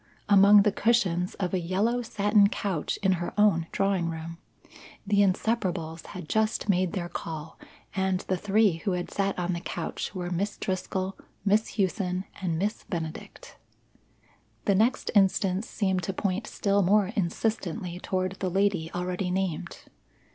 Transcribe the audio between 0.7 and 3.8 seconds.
cushions of a yellow satin couch in her own